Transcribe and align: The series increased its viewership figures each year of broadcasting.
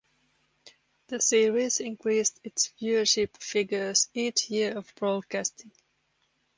The 1.09 1.21
series 1.21 1.79
increased 1.79 2.39
its 2.43 2.73
viewership 2.81 3.37
figures 3.37 4.09
each 4.15 4.49
year 4.49 4.75
of 4.75 4.91
broadcasting. 4.95 5.71